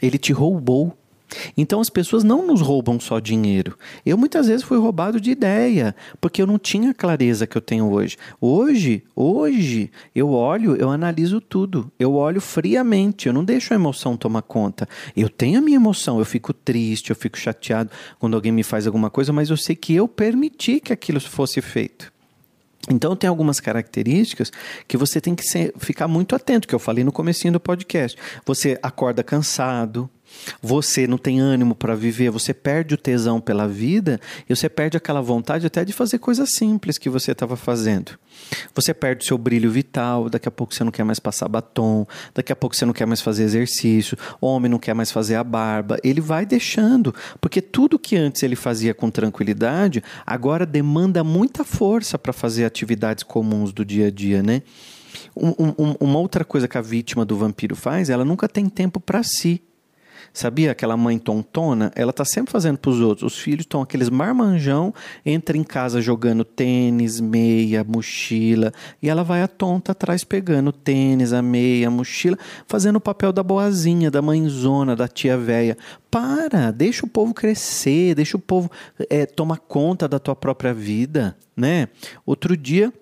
Ele 0.00 0.18
te 0.18 0.32
roubou. 0.32 0.96
Então 1.56 1.80
as 1.80 1.90
pessoas 1.90 2.22
não 2.22 2.46
nos 2.46 2.60
roubam 2.60 2.98
só 3.00 3.18
dinheiro. 3.18 3.76
Eu 4.04 4.18
muitas 4.18 4.46
vezes 4.46 4.64
fui 4.64 4.78
roubado 4.78 5.20
de 5.20 5.30
ideia, 5.30 5.94
porque 6.20 6.42
eu 6.42 6.46
não 6.46 6.58
tinha 6.58 6.90
a 6.90 6.94
clareza 6.94 7.46
que 7.46 7.56
eu 7.56 7.62
tenho 7.62 7.90
hoje. 7.90 8.16
Hoje, 8.40 9.02
hoje, 9.14 9.90
eu 10.14 10.30
olho, 10.30 10.76
eu 10.76 10.90
analiso 10.90 11.40
tudo. 11.40 11.90
Eu 11.98 12.14
olho 12.14 12.40
friamente, 12.40 13.26
eu 13.26 13.32
não 13.32 13.44
deixo 13.44 13.72
a 13.72 13.76
emoção 13.76 14.16
tomar 14.16 14.42
conta. 14.42 14.88
Eu 15.16 15.28
tenho 15.28 15.58
a 15.58 15.62
minha 15.62 15.76
emoção, 15.76 16.18
eu 16.18 16.24
fico 16.24 16.52
triste, 16.52 17.10
eu 17.10 17.16
fico 17.16 17.38
chateado 17.38 17.90
quando 18.18 18.34
alguém 18.34 18.52
me 18.52 18.62
faz 18.62 18.86
alguma 18.86 19.10
coisa, 19.10 19.32
mas 19.32 19.50
eu 19.50 19.56
sei 19.56 19.74
que 19.74 19.94
eu 19.94 20.06
permiti 20.06 20.80
que 20.80 20.92
aquilo 20.92 21.20
fosse 21.20 21.60
feito. 21.60 22.12
Então 22.90 23.14
tem 23.14 23.28
algumas 23.28 23.60
características 23.60 24.50
que 24.88 24.96
você 24.96 25.20
tem 25.20 25.34
que 25.34 25.44
ser, 25.44 25.72
ficar 25.78 26.08
muito 26.08 26.34
atento, 26.34 26.66
que 26.66 26.74
eu 26.74 26.80
falei 26.80 27.04
no 27.04 27.12
comecinho 27.12 27.52
do 27.52 27.60
podcast. 27.60 28.18
Você 28.44 28.78
acorda 28.82 29.22
cansado, 29.22 30.10
você 30.60 31.06
não 31.06 31.18
tem 31.18 31.40
ânimo 31.40 31.74
para 31.74 31.94
viver, 31.94 32.30
você 32.30 32.52
perde 32.54 32.94
o 32.94 32.98
tesão 32.98 33.40
pela 33.40 33.66
vida 33.66 34.20
e 34.48 34.54
você 34.54 34.68
perde 34.68 34.96
aquela 34.96 35.20
vontade 35.20 35.66
até 35.66 35.84
de 35.84 35.92
fazer 35.92 36.18
coisas 36.18 36.50
simples 36.50 36.98
que 36.98 37.08
você 37.08 37.32
estava 37.32 37.56
fazendo. 37.56 38.12
Você 38.74 38.92
perde 38.94 39.24
o 39.24 39.26
seu 39.26 39.38
brilho 39.38 39.70
vital, 39.70 40.28
daqui 40.28 40.48
a 40.48 40.50
pouco 40.50 40.74
você 40.74 40.84
não 40.84 40.90
quer 40.90 41.04
mais 41.04 41.18
passar 41.18 41.48
batom, 41.48 42.06
daqui 42.34 42.52
a 42.52 42.56
pouco 42.56 42.74
você 42.74 42.84
não 42.84 42.92
quer 42.92 43.06
mais 43.06 43.20
fazer 43.20 43.44
exercício, 43.44 44.16
o 44.40 44.46
homem 44.46 44.70
não 44.70 44.78
quer 44.78 44.94
mais 44.94 45.10
fazer 45.10 45.36
a 45.36 45.44
barba. 45.44 45.98
Ele 46.02 46.20
vai 46.20 46.46
deixando, 46.46 47.14
porque 47.40 47.60
tudo 47.60 47.98
que 47.98 48.16
antes 48.16 48.42
ele 48.42 48.56
fazia 48.56 48.94
com 48.94 49.10
tranquilidade, 49.10 50.02
agora 50.26 50.66
demanda 50.66 51.22
muita 51.22 51.64
força 51.64 52.18
para 52.18 52.32
fazer 52.32 52.64
atividades 52.64 53.22
comuns 53.22 53.72
do 53.72 53.84
dia 53.84 54.08
a 54.08 54.10
dia, 54.10 54.42
né? 54.42 54.62
Um, 55.36 55.72
um, 55.78 55.94
uma 56.00 56.18
outra 56.18 56.44
coisa 56.44 56.68
que 56.68 56.76
a 56.76 56.82
vítima 56.82 57.24
do 57.24 57.36
vampiro 57.36 57.76
faz, 57.76 58.10
ela 58.10 58.24
nunca 58.24 58.48
tem 58.48 58.68
tempo 58.68 59.00
para 59.00 59.22
si. 59.22 59.62
Sabia 60.32 60.72
aquela 60.72 60.96
mãe 60.96 61.18
tontona? 61.18 61.92
Ela 61.94 62.12
tá 62.12 62.24
sempre 62.24 62.52
fazendo 62.52 62.78
para 62.78 62.90
os 62.90 63.00
outros. 63.00 63.32
Os 63.32 63.38
filhos 63.38 63.62
estão 63.62 63.82
aqueles 63.82 64.10
marmanjão, 64.10 64.94
entra 65.24 65.56
em 65.56 65.62
casa 65.62 66.00
jogando 66.00 66.44
tênis, 66.44 67.20
meia, 67.20 67.84
mochila, 67.84 68.72
e 69.02 69.08
ela 69.08 69.22
vai 69.22 69.42
a 69.42 69.48
tonta 69.48 69.92
atrás 69.92 70.24
pegando 70.24 70.72
tênis, 70.72 71.32
a 71.32 71.42
meia, 71.42 71.88
a 71.88 71.90
mochila, 71.90 72.38
fazendo 72.66 72.96
o 72.96 73.00
papel 73.00 73.32
da 73.32 73.42
boazinha, 73.42 74.10
da 74.10 74.22
mãezona, 74.22 74.96
da 74.96 75.08
tia 75.08 75.36
véia. 75.36 75.76
Para, 76.10 76.70
deixa 76.70 77.06
o 77.06 77.08
povo 77.08 77.32
crescer, 77.32 78.14
deixa 78.14 78.36
o 78.36 78.40
povo 78.40 78.70
é, 79.08 79.24
tomar 79.24 79.58
conta 79.58 80.06
da 80.06 80.18
tua 80.18 80.36
própria 80.36 80.74
vida, 80.74 81.36
né? 81.56 81.88
Outro 82.26 82.56
dia 82.56 82.92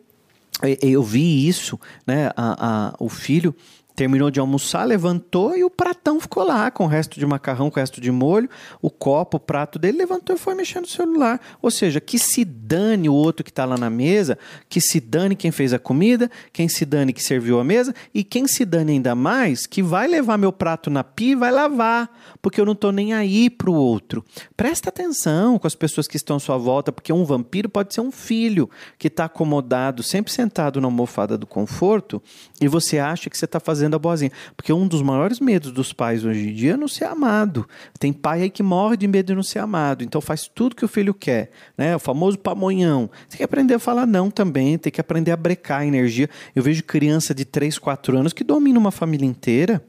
eu 0.82 1.02
vi 1.02 1.48
isso, 1.48 1.78
né? 2.06 2.30
A, 2.36 2.88
a, 2.90 2.94
o 2.98 3.08
filho 3.08 3.54
Terminou 4.00 4.30
de 4.30 4.40
almoçar, 4.40 4.86
levantou 4.86 5.54
e 5.54 5.62
o 5.62 5.68
pratão 5.68 6.18
ficou 6.18 6.42
lá, 6.42 6.70
com 6.70 6.84
o 6.84 6.86
resto 6.86 7.20
de 7.20 7.26
macarrão, 7.26 7.68
com 7.70 7.78
o 7.78 7.82
resto 7.82 8.00
de 8.00 8.10
molho, 8.10 8.48
o 8.80 8.88
copo, 8.88 9.36
o 9.36 9.40
prato 9.40 9.78
dele, 9.78 9.98
levantou 9.98 10.34
e 10.34 10.38
foi 10.38 10.54
mexendo 10.54 10.84
no 10.84 10.88
celular. 10.88 11.38
Ou 11.60 11.70
seja, 11.70 12.00
que 12.00 12.18
se 12.18 12.42
dane 12.42 13.10
o 13.10 13.12
outro 13.12 13.44
que 13.44 13.50
está 13.50 13.66
lá 13.66 13.76
na 13.76 13.90
mesa, 13.90 14.38
que 14.70 14.80
se 14.80 15.00
dane 15.00 15.36
quem 15.36 15.50
fez 15.50 15.74
a 15.74 15.78
comida, 15.78 16.30
quem 16.50 16.66
se 16.66 16.86
dane 16.86 17.12
que 17.12 17.22
serviu 17.22 17.60
a 17.60 17.64
mesa, 17.64 17.94
e 18.14 18.24
quem 18.24 18.48
se 18.48 18.64
dane 18.64 18.92
ainda 18.92 19.14
mais, 19.14 19.66
que 19.66 19.82
vai 19.82 20.08
levar 20.08 20.38
meu 20.38 20.50
prato 20.50 20.88
na 20.88 21.04
pia 21.04 21.32
e 21.32 21.36
vai 21.36 21.50
lavar, 21.50 22.10
porque 22.40 22.58
eu 22.58 22.64
não 22.64 22.72
estou 22.72 22.92
nem 22.92 23.12
aí 23.12 23.50
para 23.50 23.68
o 23.68 23.74
outro. 23.74 24.24
Presta 24.56 24.88
atenção 24.88 25.58
com 25.58 25.66
as 25.66 25.74
pessoas 25.74 26.08
que 26.08 26.16
estão 26.16 26.36
à 26.36 26.40
sua 26.40 26.56
volta, 26.56 26.90
porque 26.90 27.12
um 27.12 27.26
vampiro 27.26 27.68
pode 27.68 27.92
ser 27.92 28.00
um 28.00 28.10
filho 28.10 28.70
que 28.98 29.08
está 29.08 29.26
acomodado, 29.26 30.02
sempre 30.02 30.32
sentado 30.32 30.80
na 30.80 30.86
almofada 30.86 31.36
do 31.36 31.46
conforto, 31.46 32.22
e 32.62 32.66
você 32.66 32.98
acha 32.98 33.28
que 33.28 33.36
você 33.36 33.44
está 33.44 33.60
fazendo 33.60 33.89
a 33.94 33.98
boazinha. 33.98 34.30
Porque 34.56 34.72
um 34.72 34.86
dos 34.86 35.02
maiores 35.02 35.40
medos 35.40 35.72
dos 35.72 35.92
pais 35.92 36.24
hoje 36.24 36.50
em 36.50 36.54
dia 36.54 36.72
é 36.74 36.76
não 36.76 36.88
ser 36.88 37.04
amado. 37.04 37.66
Tem 37.98 38.12
pai 38.12 38.42
aí 38.42 38.50
que 38.50 38.62
morre 38.62 38.96
de 38.96 39.06
medo 39.06 39.26
de 39.26 39.34
não 39.34 39.42
ser 39.42 39.58
amado, 39.58 40.04
então 40.04 40.20
faz 40.20 40.48
tudo 40.52 40.76
que 40.76 40.84
o 40.84 40.88
filho 40.88 41.14
quer, 41.14 41.50
né? 41.76 41.96
O 41.96 41.98
famoso 41.98 42.38
pamonhão. 42.38 43.10
Tem 43.28 43.38
que 43.38 43.44
aprender 43.44 43.74
a 43.74 43.78
falar 43.78 44.06
não 44.06 44.30
também, 44.30 44.78
tem 44.78 44.92
que 44.92 45.00
aprender 45.00 45.30
a 45.30 45.36
brecar 45.36 45.80
a 45.80 45.86
energia. 45.86 46.28
Eu 46.54 46.62
vejo 46.62 46.82
criança 46.84 47.34
de 47.34 47.44
3, 47.44 47.78
4 47.78 48.18
anos 48.18 48.32
que 48.32 48.44
domina 48.44 48.78
uma 48.78 48.90
família 48.90 49.26
inteira. 49.26 49.82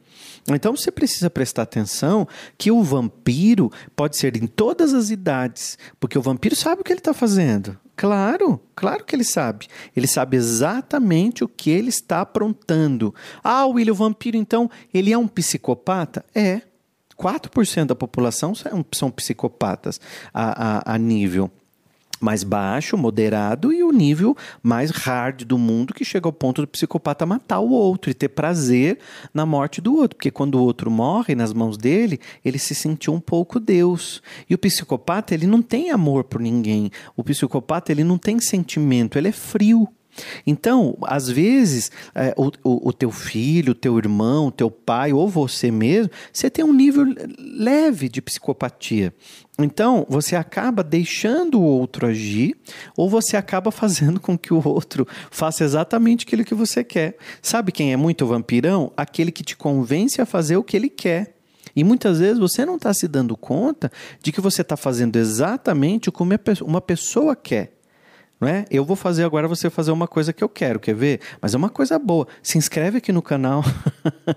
Então 0.49 0.75
você 0.75 0.91
precisa 0.91 1.29
prestar 1.29 1.63
atenção 1.63 2.27
que 2.57 2.71
o 2.71 2.81
vampiro 2.83 3.71
pode 3.95 4.17
ser 4.17 4.35
em 4.35 4.47
todas 4.47 4.93
as 4.93 5.09
idades, 5.09 5.77
porque 5.99 6.17
o 6.17 6.21
vampiro 6.21 6.55
sabe 6.55 6.81
o 6.81 6.83
que 6.83 6.91
ele 6.91 6.99
está 6.99 7.13
fazendo. 7.13 7.77
Claro, 7.95 8.59
claro 8.75 9.03
que 9.03 9.15
ele 9.15 9.23
sabe. 9.23 9.67
Ele 9.95 10.07
sabe 10.07 10.35
exatamente 10.35 11.43
o 11.43 11.47
que 11.47 11.69
ele 11.69 11.89
está 11.89 12.21
aprontando. 12.21 13.13
Ah, 13.43 13.65
William, 13.67 13.93
o 13.93 13.95
vampiro, 13.95 14.37
então, 14.37 14.69
ele 14.93 15.13
é 15.13 15.17
um 15.17 15.27
psicopata? 15.27 16.25
É. 16.33 16.61
4% 17.15 17.85
da 17.85 17.95
população 17.95 18.55
são, 18.55 18.83
são 18.91 19.11
psicopatas 19.11 20.01
a, 20.33 20.91
a, 20.91 20.95
a 20.95 20.97
nível 20.97 21.51
mais 22.21 22.43
baixo, 22.43 22.95
moderado 22.95 23.73
e 23.73 23.83
o 23.83 23.91
nível 23.91 24.37
mais 24.61 24.91
hard 24.91 25.43
do 25.43 25.57
mundo 25.57 25.93
que 25.93 26.05
chega 26.05 26.27
ao 26.27 26.33
ponto 26.33 26.61
do 26.61 26.67
psicopata 26.67 27.25
matar 27.25 27.59
o 27.59 27.71
outro 27.71 28.11
e 28.11 28.13
ter 28.13 28.29
prazer 28.29 28.99
na 29.33 29.45
morte 29.45 29.81
do 29.81 29.95
outro, 29.95 30.15
porque 30.15 30.31
quando 30.31 30.55
o 30.55 30.63
outro 30.63 30.89
morre 30.91 31.35
nas 31.35 31.51
mãos 31.53 31.77
dele, 31.77 32.19
ele 32.45 32.59
se 32.59 32.75
sentiu 32.75 33.13
um 33.13 33.19
pouco 33.19 33.59
Deus. 33.59 34.21
E 34.49 34.55
o 34.55 34.57
psicopata, 34.57 35.33
ele 35.33 35.47
não 35.47 35.61
tem 35.61 35.91
amor 35.91 36.23
por 36.23 36.39
ninguém. 36.39 36.91
O 37.15 37.23
psicopata, 37.23 37.91
ele 37.91 38.03
não 38.03 38.17
tem 38.17 38.39
sentimento, 38.39 39.17
ele 39.17 39.29
é 39.29 39.31
frio. 39.31 39.87
Então, 40.45 40.97
às 41.03 41.29
vezes, 41.29 41.91
é, 42.13 42.33
o, 42.37 42.51
o, 42.63 42.89
o, 42.89 42.93
teu 42.93 43.11
filho, 43.11 43.71
o 43.71 43.75
teu 43.75 43.97
irmão, 43.97 44.47
o 44.47 44.51
teu 44.51 44.69
pai 44.69 45.13
ou 45.13 45.27
você 45.27 45.71
mesmo, 45.71 46.11
você 46.31 46.49
tem 46.49 46.63
um 46.63 46.73
nível 46.73 47.05
leve 47.37 48.09
de 48.09 48.21
psicopatia. 48.21 49.13
Então, 49.59 50.05
você 50.09 50.35
acaba 50.35 50.83
deixando 50.83 51.59
o 51.59 51.63
outro 51.63 52.07
agir 52.07 52.57
ou 52.95 53.09
você 53.09 53.37
acaba 53.37 53.71
fazendo 53.71 54.19
com 54.19 54.37
que 54.37 54.53
o 54.53 54.67
outro 54.67 55.07
faça 55.29 55.63
exatamente 55.63 56.25
aquilo 56.25 56.43
que 56.43 56.55
você 56.55 56.83
quer. 56.83 57.17
Sabe 57.41 57.71
quem 57.71 57.93
é 57.93 57.97
muito 57.97 58.25
vampirão? 58.25 58.91
Aquele 58.95 59.31
que 59.31 59.43
te 59.43 59.55
convence 59.55 60.21
a 60.21 60.25
fazer 60.25 60.57
o 60.57 60.63
que 60.63 60.75
ele 60.75 60.89
quer. 60.89 61.35
E 61.75 61.83
muitas 61.83 62.19
vezes 62.19 62.37
você 62.37 62.65
não 62.65 62.75
está 62.75 62.93
se 62.93 63.07
dando 63.07 63.37
conta 63.37 63.89
de 64.21 64.31
que 64.31 64.41
você 64.41 64.61
está 64.61 64.75
fazendo 64.75 65.15
exatamente 65.15 66.09
o 66.09 66.11
que 66.11 66.21
uma 66.61 66.81
pessoa 66.81 67.35
quer. 67.35 67.80
Não 68.41 68.47
é? 68.47 68.65
Eu 68.71 68.83
vou 68.83 68.95
fazer 68.95 69.23
agora 69.23 69.47
você 69.47 69.69
fazer 69.69 69.91
uma 69.91 70.07
coisa 70.07 70.33
que 70.33 70.43
eu 70.43 70.49
quero, 70.49 70.79
quer 70.79 70.95
ver? 70.95 71.19
Mas 71.39 71.53
é 71.53 71.57
uma 71.57 71.69
coisa 71.69 71.99
boa. 71.99 72.27
Se 72.41 72.57
inscreve 72.57 72.97
aqui 72.97 73.11
no 73.11 73.21
canal 73.21 73.63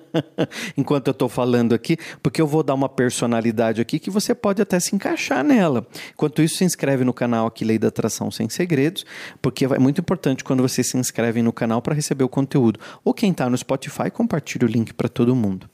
enquanto 0.76 1.08
eu 1.08 1.12
estou 1.12 1.26
falando 1.26 1.74
aqui, 1.74 1.96
porque 2.22 2.42
eu 2.42 2.46
vou 2.46 2.62
dar 2.62 2.74
uma 2.74 2.88
personalidade 2.88 3.80
aqui 3.80 3.98
que 3.98 4.10
você 4.10 4.34
pode 4.34 4.60
até 4.60 4.78
se 4.78 4.94
encaixar 4.94 5.42
nela. 5.42 5.86
Enquanto 6.12 6.42
isso, 6.42 6.58
se 6.58 6.64
inscreve 6.64 7.02
no 7.02 7.14
canal 7.14 7.46
aqui 7.46 7.64
Lei 7.64 7.78
da 7.78 7.88
Atração 7.88 8.30
Sem 8.30 8.46
Segredos, 8.50 9.06
porque 9.40 9.64
é 9.64 9.78
muito 9.78 10.02
importante 10.02 10.44
quando 10.44 10.60
você 10.60 10.82
se 10.82 10.98
inscreve 10.98 11.40
no 11.40 11.52
canal 11.52 11.80
para 11.80 11.94
receber 11.94 12.24
o 12.24 12.28
conteúdo. 12.28 12.78
Ou 13.02 13.14
quem 13.14 13.30
está 13.30 13.48
no 13.48 13.56
Spotify, 13.56 14.10
compartilhe 14.12 14.66
o 14.66 14.68
link 14.68 14.92
para 14.92 15.08
todo 15.08 15.34
mundo. 15.34 15.66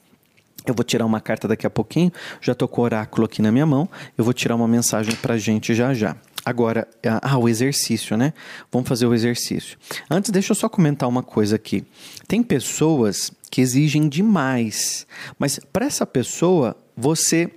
Eu 0.67 0.75
vou 0.75 0.85
tirar 0.85 1.07
uma 1.07 1.21
carta 1.21 1.49
daqui 1.49 1.67
a 1.67 1.71
pouquinho, 1.71 2.13
já 2.41 2.53
estou 2.53 2.69
com 2.69 2.81
o 2.81 2.85
oráculo 2.85 3.25
aqui 3.25 3.41
na 3.41 3.51
minha 3.51 3.67
mão, 3.67 3.89
eu 4.17 4.25
vou 4.25 4.33
tirar 4.33 4.55
uma 4.55 4.69
mensagem 4.69 5.15
para 5.17 5.39
gente 5.39 5.75
já 5.75 5.95
já. 5.95 6.17
Agora, 6.45 6.89
ah, 7.23 7.39
o 7.39 7.49
exercício, 7.49 8.17
né? 8.17 8.33
Vamos 8.73 8.89
fazer 8.89 9.07
o 9.07 9.15
exercício. 9.15 9.79
Antes, 10.11 10.31
deixa 10.31 10.53
eu 10.53 10.57
só 10.57 10.69
comentar 10.69 11.09
uma 11.09 11.23
coisa 11.23 11.57
aqui. 11.57 11.85
Tem 12.27 12.43
pessoas 12.43 13.31
que 13.51 13.61
exigem 13.61 14.09
demais, 14.09 15.07
mas 15.39 15.61
para 15.73 15.85
essa 15.85 16.07
pessoa, 16.07 16.77
você 16.97 17.51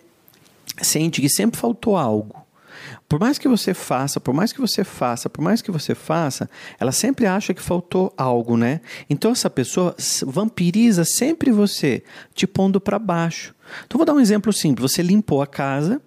sente 0.81 1.21
que 1.21 1.29
sempre 1.29 1.59
faltou 1.59 1.95
algo. 1.95 2.42
Por 3.07 3.19
mais 3.19 3.37
que 3.37 3.47
você 3.47 3.73
faça, 3.73 4.19
por 4.19 4.33
mais 4.33 4.51
que 4.51 4.61
você 4.61 4.83
faça, 4.83 5.29
por 5.29 5.41
mais 5.41 5.61
que 5.61 5.71
você 5.71 5.93
faça, 5.95 6.49
ela 6.79 6.91
sempre 6.91 7.25
acha 7.25 7.53
que 7.53 7.61
faltou 7.61 8.13
algo, 8.17 8.57
né? 8.57 8.81
Então 9.09 9.31
essa 9.31 9.49
pessoa 9.49 9.95
vampiriza 10.25 11.05
sempre 11.05 11.51
você, 11.51 12.03
te 12.33 12.47
pondo 12.47 12.79
para 12.79 12.99
baixo. 12.99 13.53
Então 13.85 13.97
vou 13.97 14.05
dar 14.05 14.13
um 14.13 14.19
exemplo 14.19 14.51
simples. 14.53 14.91
Você 14.91 15.01
limpou 15.01 15.41
a 15.41 15.47
casa, 15.47 16.01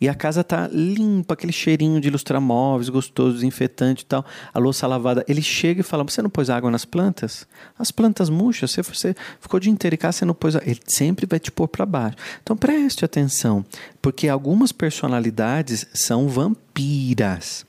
e 0.00 0.08
a 0.08 0.14
casa 0.14 0.42
tá 0.44 0.68
limpa, 0.72 1.34
aquele 1.34 1.52
cheirinho 1.52 2.00
de 2.00 2.08
ilustramóveis, 2.08 2.88
gostoso, 2.88 3.34
desinfetante 3.34 4.02
e 4.02 4.06
tal, 4.06 4.24
a 4.52 4.58
louça 4.58 4.86
lavada. 4.86 5.24
Ele 5.28 5.42
chega 5.42 5.80
e 5.80 5.84
fala: 5.84 6.04
Você 6.04 6.22
não 6.22 6.30
pôs 6.30 6.50
água 6.50 6.70
nas 6.70 6.84
plantas? 6.84 7.46
As 7.78 7.90
plantas 7.90 8.28
murchas, 8.28 8.70
você, 8.70 8.82
você 8.82 9.14
ficou 9.40 9.58
o 9.58 9.60
dia 9.60 9.72
inteiro 9.72 9.94
em 9.94 9.98
casa, 9.98 10.18
você 10.18 10.24
não 10.24 10.34
pôs 10.34 10.56
água. 10.56 10.68
Ele 10.68 10.80
sempre 10.86 11.26
vai 11.26 11.38
te 11.38 11.50
pôr 11.50 11.68
para 11.68 11.86
baixo. 11.86 12.16
Então 12.42 12.56
preste 12.56 13.04
atenção, 13.04 13.64
porque 14.00 14.28
algumas 14.28 14.72
personalidades 14.72 15.86
são 15.92 16.28
vampiras. 16.28 17.66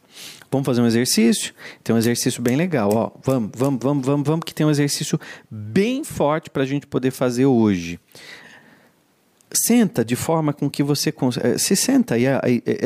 Vamos 0.52 0.66
fazer 0.66 0.82
um 0.82 0.88
exercício? 0.88 1.54
Tem 1.84 1.94
um 1.94 1.98
exercício 1.98 2.42
bem 2.42 2.56
legal, 2.56 2.90
ó. 2.94 3.12
Vamos, 3.24 3.52
vamos, 3.56 3.80
vamos, 3.84 4.06
vamos, 4.06 4.28
vamos, 4.28 4.46
que 4.46 4.54
tem 4.54 4.66
um 4.66 4.70
exercício 4.70 5.20
bem 5.52 6.04
forte 6.04 6.50
para 6.50 6.64
a 6.64 6.66
gente 6.66 6.88
poder 6.88 7.12
fazer 7.12 7.46
hoje 7.46 8.00
senta 9.56 10.04
de 10.04 10.16
forma 10.16 10.54
com 10.54 10.70
que 10.70 10.84
você 10.84 11.14
eh, 11.42 11.58
se 11.58 11.76
senta 11.76 12.18
e 12.18 12.26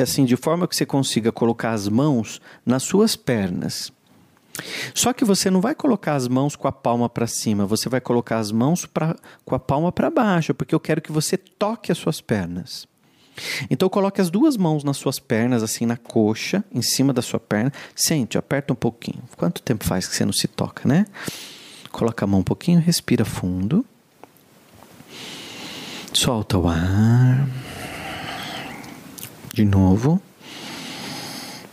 assim 0.02 0.26
de 0.26 0.36
forma 0.36 0.68
que 0.68 0.76
você 0.76 0.86
consiga 0.86 1.32
colocar 1.32 1.72
as 1.72 1.88
mãos 1.88 2.42
nas 2.66 2.84
suas 2.84 3.16
pernas. 3.16 3.92
Só 4.94 5.14
que 5.14 5.24
você 5.24 5.50
não 5.50 5.62
vai 5.62 5.74
colocar 5.74 6.16
as 6.16 6.28
mãos 6.28 6.56
com 6.56 6.68
a 6.68 6.72
palma 6.72 7.10
para 7.10 7.28
cima, 7.28 7.66
você 7.66 7.88
vai 7.88 8.02
colocar 8.02 8.38
as 8.38 8.52
mãos 8.52 8.86
pra, 8.86 9.16
com 9.46 9.56
a 9.56 9.60
palma 9.60 9.92
para 9.92 10.10
baixo, 10.10 10.54
porque 10.54 10.76
eu 10.76 10.80
quero 10.80 11.02
que 11.02 11.12
você 11.12 11.38
toque 11.38 11.92
as 11.92 11.98
suas 11.98 12.20
pernas. 12.20 12.88
Então 13.70 13.88
coloque 13.88 14.20
as 14.20 14.30
duas 14.30 14.58
mãos 14.58 14.84
nas 14.84 14.98
suas 14.98 15.18
pernas, 15.18 15.64
assim 15.64 15.86
na 15.86 15.96
coxa, 15.96 16.64
em 16.74 16.82
cima 16.82 17.14
da 17.14 17.22
sua 17.22 17.40
perna. 17.40 17.72
Sente, 17.96 18.38
aperta 18.38 18.74
um 18.74 18.76
pouquinho. 18.76 19.24
Quanto 19.38 19.62
tempo 19.62 19.86
faz 19.86 20.08
que 20.08 20.16
você 20.16 20.26
não 20.26 20.34
se 20.34 20.48
toca, 20.48 20.88
né? 20.88 21.06
Coloca 21.92 22.26
a 22.26 22.28
mão 22.28 22.42
um 22.42 22.44
pouquinho, 22.44 22.80
respira 22.80 23.24
fundo. 23.24 23.86
Solta 26.14 26.58
o 26.58 26.68
ar. 26.68 27.48
De 29.54 29.64
novo. 29.64 30.22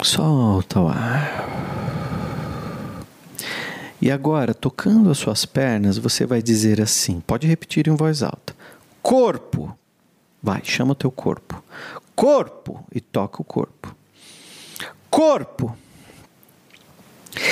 Solta 0.02 0.80
o 0.80 0.88
ar. 0.88 1.46
E 4.00 4.10
agora, 4.10 4.52
tocando 4.52 5.10
as 5.10 5.18
suas 5.18 5.46
pernas, 5.46 5.96
você 5.96 6.26
vai 6.26 6.42
dizer 6.42 6.80
assim: 6.80 7.20
pode 7.20 7.46
repetir 7.46 7.88
em 7.88 7.96
voz 7.96 8.22
alta. 8.22 8.54
Corpo. 9.02 9.76
Vai, 10.42 10.62
chama 10.64 10.92
o 10.92 10.94
teu 10.94 11.10
corpo. 11.10 11.62
Corpo. 12.14 12.84
E 12.94 13.00
toca 13.00 13.40
o 13.40 13.44
corpo. 13.44 13.96
Corpo. 15.10 15.76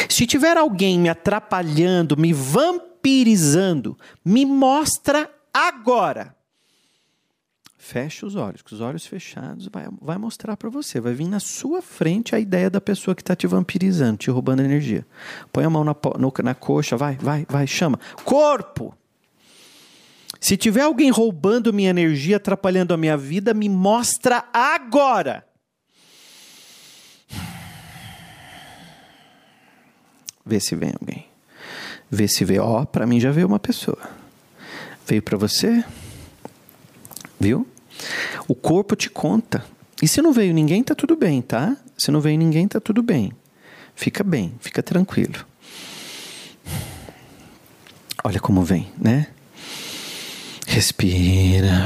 Se 0.08 0.26
tiver 0.26 0.56
alguém 0.56 0.98
me 0.98 1.08
atrapalhando, 1.08 2.16
me 2.16 2.32
vampirizando, 2.32 3.98
me 4.24 4.44
mostra 4.44 5.30
agora. 5.52 6.34
Feche 7.86 8.24
os 8.24 8.34
olhos, 8.34 8.62
com 8.62 8.74
os 8.74 8.80
olhos 8.80 9.04
fechados, 9.04 9.68
vai, 9.70 9.86
vai 10.00 10.16
mostrar 10.16 10.56
para 10.56 10.70
você, 10.70 10.98
vai 10.98 11.12
vir 11.12 11.28
na 11.28 11.38
sua 11.38 11.82
frente 11.82 12.34
a 12.34 12.40
ideia 12.40 12.70
da 12.70 12.80
pessoa 12.80 13.14
que 13.14 13.20
está 13.20 13.36
te 13.36 13.46
vampirizando, 13.46 14.16
te 14.16 14.30
roubando 14.30 14.62
energia. 14.62 15.06
Põe 15.52 15.64
a 15.64 15.70
mão 15.70 15.84
na, 15.84 15.94
no, 16.18 16.32
na 16.42 16.54
coxa, 16.54 16.96
vai, 16.96 17.16
vai, 17.16 17.44
vai, 17.46 17.66
chama. 17.66 18.00
Corpo! 18.24 18.96
Se 20.40 20.56
tiver 20.56 20.80
alguém 20.80 21.10
roubando 21.10 21.74
minha 21.74 21.90
energia, 21.90 22.38
atrapalhando 22.38 22.94
a 22.94 22.96
minha 22.96 23.18
vida, 23.18 23.52
me 23.52 23.68
mostra 23.68 24.46
agora. 24.50 25.46
Vê 30.44 30.58
se 30.58 30.74
vem 30.74 30.94
alguém. 30.98 31.26
Vê 32.10 32.26
se 32.28 32.46
vê. 32.46 32.58
Ó, 32.58 32.80
oh, 32.80 32.86
para 32.86 33.06
mim 33.06 33.20
já 33.20 33.30
veio 33.30 33.46
uma 33.46 33.58
pessoa. 33.58 34.00
Veio 35.06 35.20
para 35.20 35.36
você? 35.36 35.84
Viu? 37.38 37.73
O 38.48 38.54
corpo 38.54 38.94
te 38.96 39.08
conta. 39.08 39.64
E 40.02 40.08
se 40.08 40.20
não 40.20 40.32
veio 40.32 40.52
ninguém, 40.52 40.82
tá 40.82 40.94
tudo 40.94 41.16
bem, 41.16 41.40
tá? 41.40 41.76
Se 41.96 42.10
não 42.10 42.20
veio 42.20 42.38
ninguém, 42.38 42.66
tá 42.68 42.80
tudo 42.80 43.02
bem. 43.02 43.32
Fica 43.94 44.24
bem, 44.24 44.54
fica 44.60 44.82
tranquilo. 44.82 45.44
Olha 48.22 48.40
como 48.40 48.62
vem, 48.62 48.88
né? 48.98 49.28
Respira. 50.66 51.84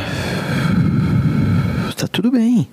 Tá 1.97 2.07
tudo 2.07 2.31
bem. 2.31 2.69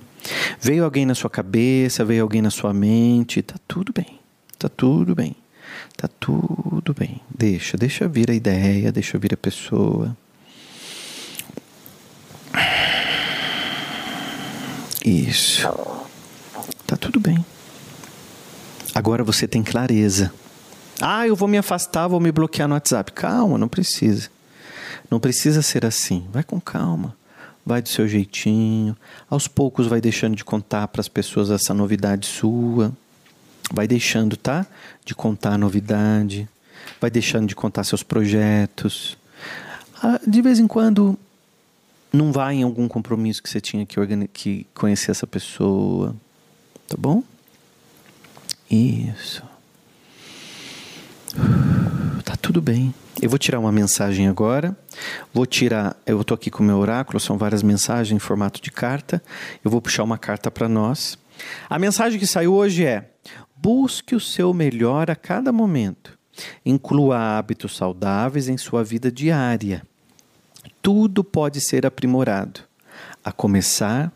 Veio 0.60 0.84
alguém 0.84 1.04
na 1.04 1.14
sua 1.14 1.28
cabeça, 1.28 2.04
veio 2.04 2.22
alguém 2.22 2.40
na 2.40 2.50
sua 2.50 2.72
mente, 2.72 3.42
tá 3.42 3.56
tudo 3.66 3.92
bem. 3.92 4.20
Tá 4.58 4.68
tudo 4.68 5.14
bem. 5.14 5.36
Tá 5.96 6.08
tudo 6.08 6.94
bem. 6.94 7.20
Deixa, 7.36 7.76
deixa 7.76 8.08
vir 8.08 8.30
a 8.30 8.34
ideia, 8.34 8.92
deixa 8.92 9.18
vir 9.18 9.34
a 9.34 9.36
pessoa. 9.36 10.16
Isso. 15.06 15.62
Tá 16.84 16.96
tudo 16.96 17.20
bem. 17.20 17.46
Agora 18.92 19.22
você 19.22 19.46
tem 19.46 19.62
clareza. 19.62 20.32
Ah, 21.00 21.24
eu 21.28 21.36
vou 21.36 21.46
me 21.46 21.56
afastar, 21.56 22.08
vou 22.08 22.18
me 22.18 22.32
bloquear 22.32 22.66
no 22.66 22.74
WhatsApp. 22.74 23.12
Calma, 23.12 23.56
não 23.56 23.68
precisa. 23.68 24.28
Não 25.08 25.20
precisa 25.20 25.62
ser 25.62 25.86
assim. 25.86 26.26
Vai 26.32 26.42
com 26.42 26.60
calma. 26.60 27.14
Vai 27.64 27.80
do 27.80 27.88
seu 27.88 28.08
jeitinho. 28.08 28.96
Aos 29.30 29.46
poucos 29.46 29.86
vai 29.86 30.00
deixando 30.00 30.34
de 30.34 30.44
contar 30.44 30.88
para 30.88 31.00
as 31.00 31.08
pessoas 31.08 31.50
essa 31.50 31.72
novidade 31.72 32.26
sua. 32.26 32.92
Vai 33.72 33.86
deixando, 33.86 34.36
tá? 34.36 34.66
De 35.04 35.14
contar 35.14 35.52
a 35.52 35.58
novidade. 35.58 36.48
Vai 37.00 37.10
deixando 37.10 37.46
de 37.46 37.54
contar 37.54 37.84
seus 37.84 38.02
projetos. 38.02 39.16
Ah, 40.02 40.18
de 40.26 40.42
vez 40.42 40.58
em 40.58 40.66
quando, 40.66 41.16
não 42.16 42.32
vai 42.32 42.56
em 42.56 42.62
algum 42.62 42.88
compromisso 42.88 43.42
que 43.42 43.48
você 43.48 43.60
tinha 43.60 43.84
que, 43.84 44.28
que 44.28 44.66
conhecer 44.74 45.10
essa 45.10 45.26
pessoa. 45.26 46.16
Tá 46.88 46.96
bom? 46.98 47.22
Isso. 48.70 49.42
Tá 52.24 52.36
tudo 52.40 52.60
bem. 52.60 52.94
Eu 53.20 53.30
vou 53.30 53.38
tirar 53.38 53.58
uma 53.58 53.72
mensagem 53.72 54.28
agora. 54.28 54.76
Vou 55.32 55.46
tirar. 55.46 55.96
Eu 56.04 56.20
estou 56.20 56.34
aqui 56.34 56.50
com 56.50 56.62
o 56.62 56.66
meu 56.66 56.78
oráculo, 56.78 57.20
são 57.20 57.38
várias 57.38 57.62
mensagens 57.62 58.14
em 58.14 58.18
formato 58.18 58.60
de 58.60 58.70
carta. 58.70 59.22
Eu 59.64 59.70
vou 59.70 59.80
puxar 59.80 60.02
uma 60.02 60.18
carta 60.18 60.50
para 60.50 60.68
nós. 60.68 61.18
A 61.68 61.78
mensagem 61.78 62.18
que 62.18 62.26
saiu 62.26 62.54
hoje 62.54 62.84
é: 62.84 63.10
busque 63.56 64.14
o 64.14 64.20
seu 64.20 64.52
melhor 64.52 65.10
a 65.10 65.16
cada 65.16 65.52
momento. 65.52 66.18
Inclua 66.64 67.38
hábitos 67.38 67.76
saudáveis 67.76 68.48
em 68.48 68.56
sua 68.56 68.84
vida 68.84 69.10
diária. 69.10 69.82
Tudo 70.82 71.24
pode 71.24 71.60
ser 71.60 71.86
aprimorado, 71.86 72.60
a 73.24 73.32
começar 73.32 74.12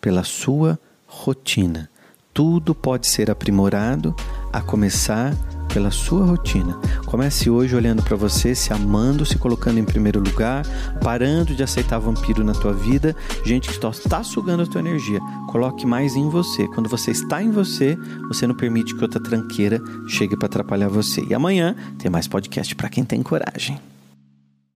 pela 0.00 0.24
sua 0.24 0.78
rotina. 1.06 1.88
Tudo 2.32 2.74
pode 2.74 3.06
ser 3.06 3.30
aprimorado, 3.30 4.14
a 4.52 4.60
começar 4.60 5.34
pela 5.72 5.90
sua 5.90 6.24
rotina. 6.24 6.78
Comece 7.06 7.50
hoje 7.50 7.74
olhando 7.74 8.02
para 8.02 8.16
você, 8.16 8.54
se 8.54 8.72
amando, 8.72 9.26
se 9.26 9.38
colocando 9.38 9.78
em 9.78 9.84
primeiro 9.84 10.20
lugar, 10.20 10.64
parando 11.02 11.54
de 11.54 11.62
aceitar 11.62 11.98
vampiro 11.98 12.44
na 12.44 12.52
tua 12.52 12.72
vida, 12.72 13.14
gente 13.44 13.68
que 13.68 13.86
está 13.86 14.22
sugando 14.22 14.62
a 14.62 14.66
tua 14.66 14.80
energia. 14.80 15.20
Coloque 15.48 15.86
mais 15.86 16.14
em 16.14 16.28
você. 16.28 16.66
Quando 16.68 16.88
você 16.88 17.10
está 17.10 17.42
em 17.42 17.50
você, 17.50 17.96
você 18.28 18.46
não 18.46 18.54
permite 18.54 18.94
que 18.94 19.02
outra 19.02 19.20
tranqueira 19.20 19.80
chegue 20.06 20.36
para 20.36 20.46
atrapalhar 20.46 20.88
você. 20.88 21.24
E 21.28 21.34
amanhã 21.34 21.74
tem 21.98 22.10
mais 22.10 22.28
podcast 22.28 22.74
para 22.74 22.88
quem 22.88 23.04
tem 23.04 23.22
coragem. 23.22 23.80